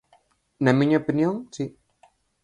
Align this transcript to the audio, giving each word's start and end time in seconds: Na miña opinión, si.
Na 0.63 0.71
miña 0.79 1.01
opinión, 1.03 1.35
si. 1.55 1.65